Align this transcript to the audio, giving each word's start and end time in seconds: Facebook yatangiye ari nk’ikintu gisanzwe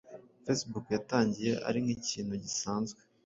Facebook 0.43 0.85
yatangiye 0.95 1.53
ari 1.67 1.79
nk’ikintu 1.85 2.33
gisanzwe 2.43 2.99